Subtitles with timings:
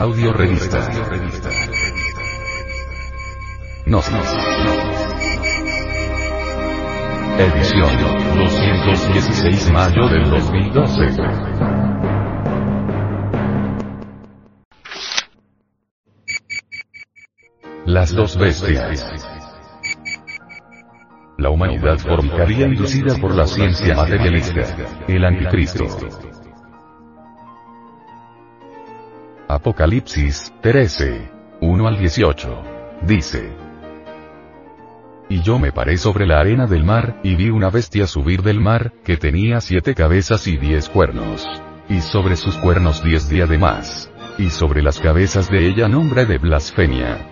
[0.00, 0.78] Audio revista.
[3.84, 4.08] Nos.
[7.36, 7.90] Edición
[8.36, 11.02] 216 mayo del 2012.
[17.86, 19.04] Las dos bestias.
[21.38, 24.62] La humanidad formicaria inducida por la ciencia materialista.
[25.08, 25.86] El anticristo.
[29.58, 31.32] Apocalipsis 13.
[31.62, 32.62] 1 al 18.
[33.02, 33.52] Dice.
[35.28, 38.60] Y yo me paré sobre la arena del mar, y vi una bestia subir del
[38.60, 41.44] mar, que tenía siete cabezas y diez cuernos.
[41.88, 44.08] Y sobre sus cuernos diez diademas.
[44.38, 47.26] Y sobre las cabezas de ella nombre de blasfemia.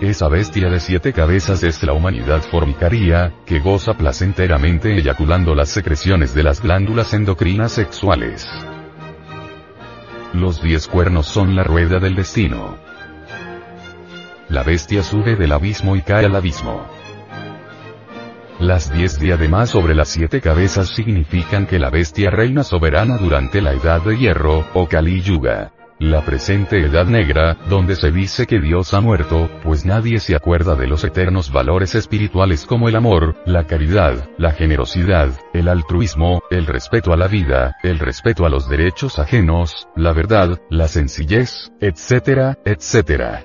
[0.00, 6.36] Esa bestia de siete cabezas es la humanidad formicaria, que goza placenteramente eyaculando las secreciones
[6.36, 8.48] de las glándulas endocrinas sexuales.
[10.32, 12.76] Los diez cuernos son la rueda del destino.
[14.48, 16.86] La bestia sube del abismo y cae al abismo.
[18.60, 23.72] Las diez diademas sobre las siete cabezas significan que la bestia reina soberana durante la
[23.72, 25.72] edad de hierro, o Kali Yuga.
[26.00, 30.74] La presente edad negra, donde se dice que Dios ha muerto, pues nadie se acuerda
[30.74, 36.64] de los eternos valores espirituales como el amor, la caridad, la generosidad, el altruismo, el
[36.64, 42.56] respeto a la vida, el respeto a los derechos ajenos, la verdad, la sencillez, etcétera,
[42.64, 43.44] etcétera.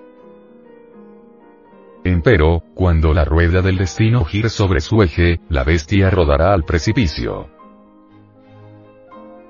[2.05, 7.54] Empero, cuando la rueda del destino gire sobre su eje, la bestia rodará al precipicio.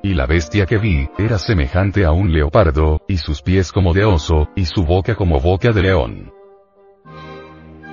[0.06, 4.06] Y la bestia que vi, era semejante a un leopardo, y sus pies como de
[4.06, 6.32] oso, y su boca como boca de león.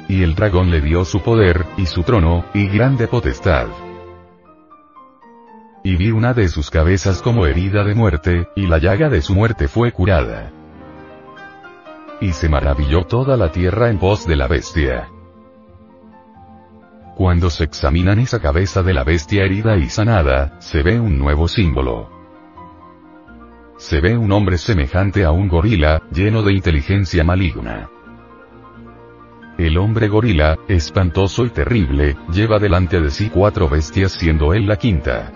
[0.09, 3.69] Y el dragón le dio su poder, y su trono, y grande potestad.
[5.83, 9.35] Y vi una de sus cabezas como herida de muerte, y la llaga de su
[9.35, 10.53] muerte fue curada.
[12.20, 15.09] Y se maravilló toda la tierra en pos de la bestia.
[17.17, 21.48] Cuando se examinan esa cabeza de la bestia herida y sanada, se ve un nuevo
[21.48, 22.11] símbolo.
[23.83, 27.91] Se ve un hombre semejante a un gorila, lleno de inteligencia maligna.
[29.59, 34.77] El hombre gorila, espantoso y terrible, lleva delante de sí cuatro bestias siendo él la
[34.77, 35.33] quinta.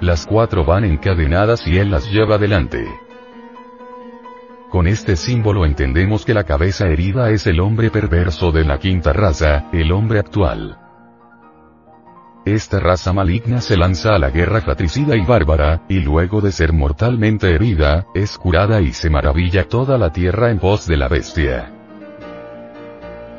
[0.00, 2.86] Las cuatro van encadenadas y él las lleva delante.
[4.70, 9.12] Con este símbolo entendemos que la cabeza herida es el hombre perverso de la quinta
[9.12, 10.85] raza, el hombre actual.
[12.46, 16.72] Esta raza maligna se lanza a la guerra fratricida y bárbara, y luego de ser
[16.72, 21.72] mortalmente herida, es curada y se maravilla toda la tierra en pos de la bestia.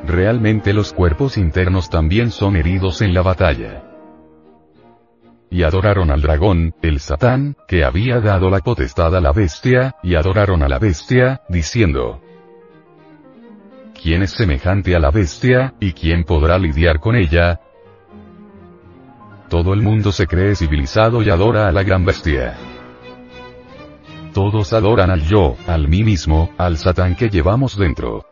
[0.06, 3.82] Realmente los cuerpos internos también son heridos en la batalla
[5.50, 10.14] y adoraron al dragón, el Satán, que había dado la potestad a la bestia, y
[10.14, 12.20] adoraron a la bestia, diciendo,
[14.00, 17.60] ¿Quién es semejante a la bestia, y quién podrá lidiar con ella?
[19.48, 22.56] Todo el mundo se cree civilizado y adora a la gran bestia.
[24.34, 28.26] Todos adoran al yo, al mí mismo, al Satán que llevamos dentro.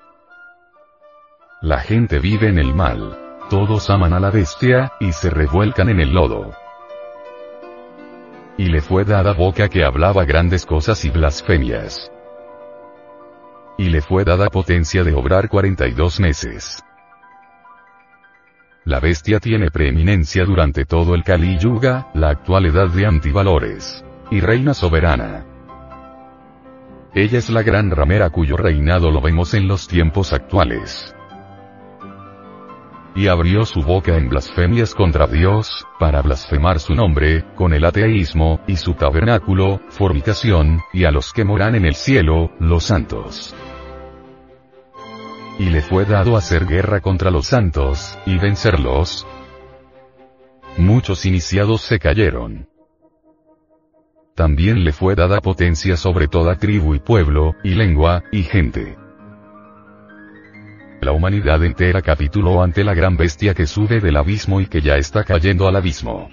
[1.63, 3.19] La gente vive en el mal.
[3.49, 6.53] Todos aman a la bestia, y se revuelcan en el lodo.
[8.59, 12.11] Y le fue dada boca que hablaba grandes cosas y blasfemias.
[13.79, 16.86] Y le fue dada potencia de obrar 42 meses.
[18.87, 24.05] La bestia tiene preeminencia durante todo el Kali Yuga, la actual edad de antivalores.
[24.31, 25.45] Y reina soberana.
[27.13, 31.13] Ella es la gran ramera cuyo reinado lo vemos en los tiempos actuales
[33.17, 38.61] y abrió su boca en blasfemias contra Dios, para blasfemar su nombre, con el ateísmo,
[38.67, 43.57] y su tabernáculo, fornicación, y a los que moran en el cielo, los santos.
[45.59, 49.27] Y le fue dado hacer guerra contra los santos, y vencerlos.
[50.77, 52.69] Muchos iniciados se cayeron.
[54.35, 58.97] También le fue dada potencia sobre toda tribu y pueblo, y lengua, y gente.
[61.01, 64.97] La humanidad entera capituló ante la gran bestia que sube del abismo y que ya
[64.97, 66.29] está cayendo al abismo.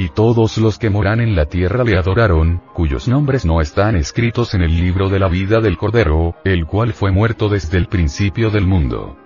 [0.00, 4.54] Y todos los que moran en la tierra le adoraron, cuyos nombres no están escritos
[4.54, 8.48] en el libro de la vida del Cordero, el cual fue muerto desde el principio
[8.48, 9.18] del mundo.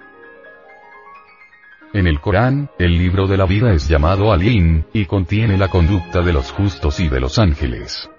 [1.92, 6.22] En el Corán, el libro de la vida es llamado Alin, y contiene la conducta
[6.22, 8.10] de los justos y de los ángeles.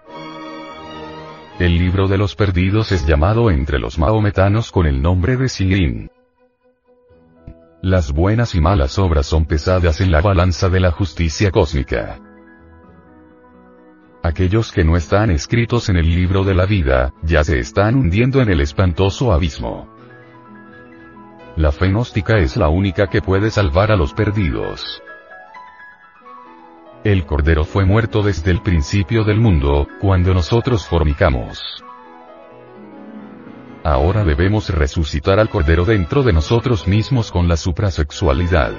[1.59, 6.09] El libro de los perdidos es llamado entre los maometanos con el nombre de Sirin.
[7.81, 12.21] Las buenas y malas obras son pesadas en la balanza de la justicia cósmica.
[14.25, 18.41] Aquellos que no están escritos en el libro de la vida, ya se están hundiendo
[18.41, 19.87] en el espantoso abismo.
[21.55, 25.03] La fe gnóstica es la única que puede salvar a los perdidos.
[27.03, 31.83] El Cordero fue muerto desde el principio del mundo, cuando nosotros fornicamos.
[33.83, 38.73] Ahora debemos resucitar al Cordero dentro de nosotros mismos con la suprasexualidad.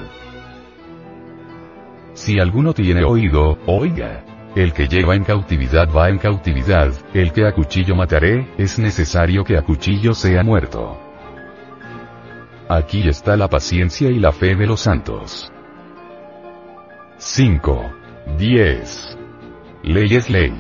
[2.15, 4.36] Si alguno tiene oído, oiga.
[4.57, 9.45] El que lleva en cautividad va en cautividad, el que a cuchillo mataré, es necesario
[9.45, 10.99] que a cuchillo sea muerto.
[12.67, 15.53] Aquí está la paciencia y la fe de los santos.
[17.19, 17.93] 5.
[18.39, 19.19] 10.
[19.83, 20.55] Ley es ley.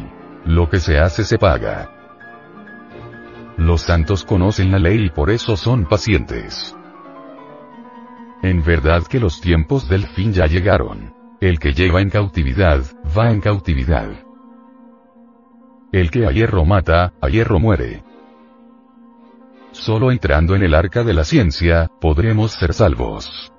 [0.44, 1.90] Lo que se hace se paga.
[3.56, 6.76] Los santos conocen la ley y por eso son pacientes.
[8.42, 11.15] En verdad que los tiempos del fin ya llegaron.
[11.40, 12.80] El que lleva en cautividad,
[13.16, 14.08] va en cautividad.
[15.92, 18.02] El que a hierro mata, a hierro muere.
[19.70, 23.52] Solo entrando en el arca de la ciencia, podremos ser salvos.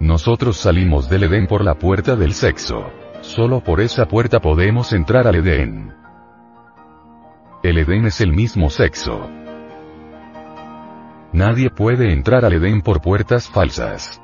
[0.00, 2.90] Nosotros salimos del Edén por la puerta del sexo.
[3.20, 5.94] Solo por esa puerta podemos entrar al Edén.
[7.62, 9.30] El Edén es el mismo sexo.
[11.32, 14.20] Nadie puede entrar al Edén por puertas falsas.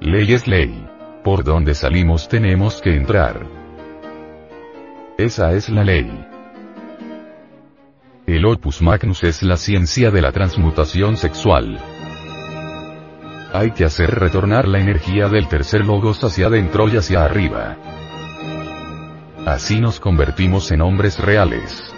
[0.00, 0.88] Ley es ley.
[1.22, 3.46] Por donde salimos tenemos que entrar.
[5.18, 6.26] Esa es la ley.
[8.26, 11.78] El opus magnus es la ciencia de la transmutación sexual.
[13.52, 17.76] Hay que hacer retornar la energía del tercer logos hacia adentro y hacia arriba.
[19.44, 21.92] Así nos convertimos en hombres reales.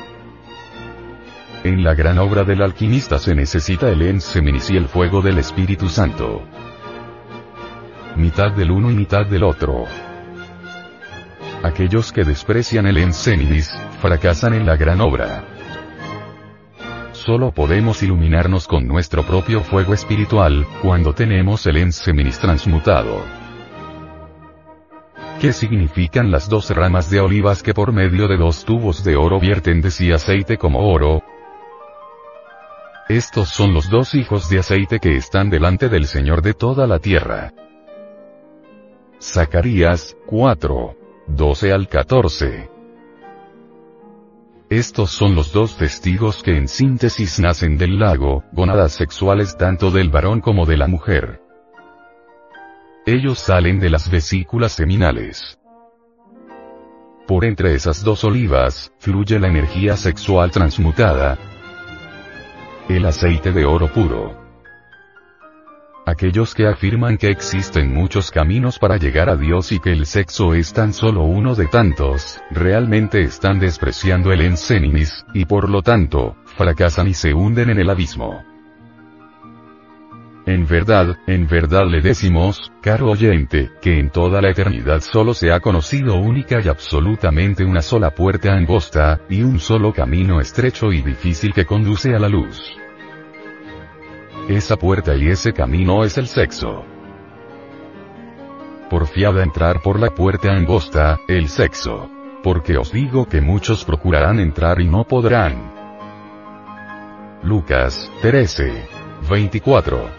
[1.62, 5.88] En la gran obra del alquimista se necesita el enseminis y el fuego del Espíritu
[5.88, 6.42] Santo.
[8.16, 9.86] Mitad del uno y mitad del otro.
[11.62, 13.70] Aquellos que desprecian el enseminis,
[14.00, 15.44] fracasan en la gran obra.
[17.12, 23.22] Solo podemos iluminarnos con nuestro propio fuego espiritual, cuando tenemos el enseminis transmutado.
[25.40, 29.40] ¿Qué significan las dos ramas de olivas que por medio de dos tubos de oro
[29.40, 31.22] vierten de sí aceite como oro?
[33.08, 36.98] Estos son los dos hijos de aceite que están delante del Señor de toda la
[36.98, 37.52] tierra.
[39.22, 40.96] Zacarías, 4.
[41.28, 42.68] 12 al 14.
[44.68, 50.10] Estos son los dos testigos que en síntesis nacen del lago, gonadas sexuales tanto del
[50.10, 51.40] varón como de la mujer.
[53.06, 55.56] Ellos salen de las vesículas seminales.
[57.28, 61.38] Por entre esas dos olivas, fluye la energía sexual transmutada,
[62.88, 64.41] el aceite de oro puro.
[66.04, 70.52] Aquellos que afirman que existen muchos caminos para llegar a Dios y que el sexo
[70.52, 76.34] es tan solo uno de tantos, realmente están despreciando el enseninis, y por lo tanto,
[76.56, 78.42] fracasan y se hunden en el abismo.
[80.44, 85.52] En verdad, en verdad le decimos, caro oyente, que en toda la eternidad solo se
[85.52, 91.00] ha conocido única y absolutamente una sola puerta angosta, y un solo camino estrecho y
[91.00, 92.76] difícil que conduce a la luz.
[94.48, 96.84] Esa puerta y ese camino es el sexo.
[98.90, 102.10] Porfiada entrar por la puerta angosta, el sexo.
[102.42, 105.72] Porque os digo que muchos procurarán entrar y no podrán.
[107.44, 108.84] Lucas, 13.
[109.30, 110.10] 24.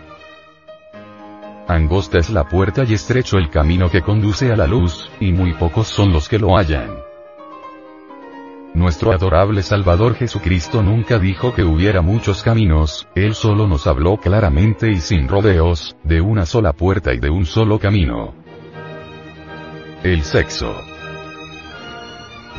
[1.67, 5.53] Angosta es la puerta y estrecho el camino que conduce a la luz, y muy
[5.53, 7.12] pocos son los que lo hallan.
[8.73, 14.89] Nuestro adorable Salvador Jesucristo nunca dijo que hubiera muchos caminos, Él solo nos habló claramente
[14.89, 18.33] y sin rodeos, de una sola puerta y de un solo camino.
[20.01, 20.73] El sexo.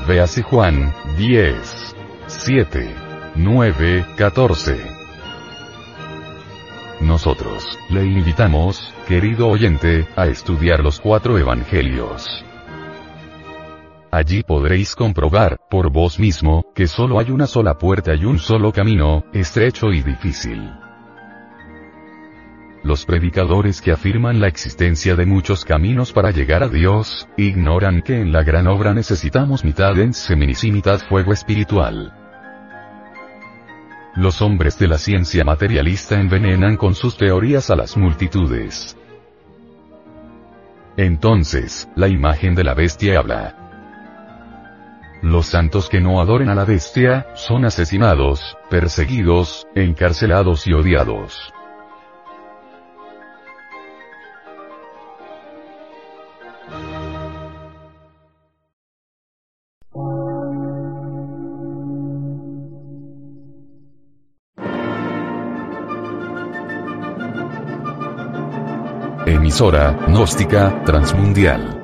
[0.06, 1.97] Véase Juan, 10,
[2.28, 2.94] 7,
[3.35, 4.76] 9, 14.
[7.00, 12.44] Nosotros, le invitamos, querido oyente, a estudiar los cuatro evangelios.
[14.14, 18.71] Allí podréis comprobar, por vos mismo, que solo hay una sola puerta y un solo
[18.71, 20.71] camino, estrecho y difícil.
[22.85, 28.21] Los predicadores que afirman la existencia de muchos caminos para llegar a Dios, ignoran que
[28.21, 32.12] en la gran obra necesitamos mitad enseminis y mitad fuego espiritual.
[34.14, 38.97] Los hombres de la ciencia materialista envenenan con sus teorías a las multitudes.
[40.97, 43.63] Entonces, la imagen de la bestia habla.
[45.25, 51.50] Los santos que no adoren a la bestia, son asesinados, perseguidos, encarcelados y odiados.
[69.25, 71.84] Emisora, gnóstica, transmundial.